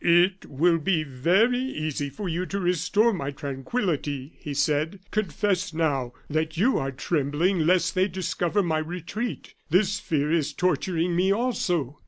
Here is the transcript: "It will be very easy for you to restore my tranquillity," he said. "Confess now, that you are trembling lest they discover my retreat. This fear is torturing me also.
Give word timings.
"It 0.03 0.47
will 0.47 0.79
be 0.79 1.03
very 1.03 1.59
easy 1.61 2.09
for 2.09 2.27
you 2.27 2.47
to 2.47 2.59
restore 2.59 3.13
my 3.13 3.29
tranquillity," 3.29 4.33
he 4.39 4.51
said. 4.55 4.99
"Confess 5.11 5.75
now, 5.75 6.13
that 6.27 6.57
you 6.57 6.79
are 6.79 6.91
trembling 6.91 7.67
lest 7.67 7.93
they 7.93 8.07
discover 8.07 8.63
my 8.63 8.79
retreat. 8.79 9.53
This 9.69 9.99
fear 9.99 10.31
is 10.31 10.53
torturing 10.53 11.15
me 11.15 11.31
also. 11.31 11.99